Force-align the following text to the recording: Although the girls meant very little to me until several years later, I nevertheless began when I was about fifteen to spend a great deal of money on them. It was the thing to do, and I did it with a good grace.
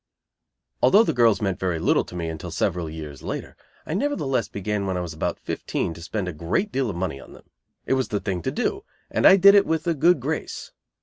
Although 0.81 1.03
the 1.03 1.13
girls 1.13 1.43
meant 1.43 1.59
very 1.59 1.77
little 1.77 2.03
to 2.05 2.15
me 2.15 2.27
until 2.27 2.49
several 2.49 2.89
years 2.89 3.21
later, 3.21 3.55
I 3.85 3.93
nevertheless 3.93 4.47
began 4.47 4.87
when 4.87 4.97
I 4.97 5.01
was 5.01 5.13
about 5.13 5.37
fifteen 5.37 5.93
to 5.93 6.01
spend 6.01 6.27
a 6.27 6.33
great 6.33 6.71
deal 6.71 6.89
of 6.89 6.95
money 6.95 7.19
on 7.21 7.33
them. 7.33 7.51
It 7.85 7.93
was 7.93 8.07
the 8.07 8.19
thing 8.19 8.41
to 8.41 8.51
do, 8.51 8.83
and 9.11 9.27
I 9.27 9.37
did 9.37 9.53
it 9.53 9.67
with 9.67 9.85
a 9.85 9.93
good 9.93 10.19
grace. 10.19 10.71